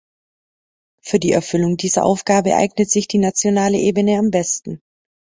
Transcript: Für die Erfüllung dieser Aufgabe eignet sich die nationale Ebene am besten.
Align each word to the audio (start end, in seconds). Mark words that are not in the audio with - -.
Für 1.03 1.19
die 1.19 1.31
Erfüllung 1.31 1.77
dieser 1.77 2.03
Aufgabe 2.05 2.55
eignet 2.55 2.89
sich 2.89 3.07
die 3.07 3.19
nationale 3.19 3.77
Ebene 3.77 4.17
am 4.17 4.31
besten. 4.31 4.81